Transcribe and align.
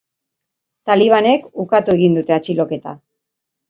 Talibanek 0.89 1.47
ukatu 1.67 1.97
egin 2.01 2.19
dute 2.21 2.39
atxiloketa. 2.43 3.01